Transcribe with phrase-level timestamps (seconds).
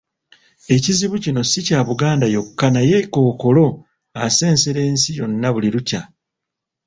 [0.75, 3.65] Ekizibu kino si kya Buganda yokka naye kkookolo
[4.25, 6.01] asensera ensi yonna buli lukya.